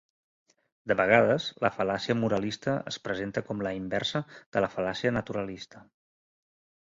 De 0.91 0.95
vegades, 0.99 1.43
la 1.65 1.69
fal·làcia 1.75 2.15
moralista 2.21 2.73
es 2.91 2.97
presenta 3.09 3.43
com 3.49 3.61
la 3.67 3.73
inversa 3.81 4.21
de 4.57 4.63
la 4.67 4.71
fal·làcia 4.77 5.11
naturalista. 5.19 5.83